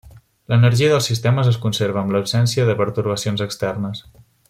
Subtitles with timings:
[0.53, 4.07] L'energia del sistema es conserva en absència de pertorbacions externes.